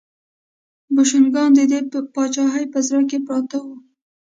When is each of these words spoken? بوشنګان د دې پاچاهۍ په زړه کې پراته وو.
بوشنګان 0.93 1.49
د 1.55 1.59
دې 1.71 1.79
پاچاهۍ 2.15 2.65
په 2.73 2.79
زړه 2.87 3.01
کې 3.09 3.17
پراته 3.25 3.57
وو. 3.65 3.75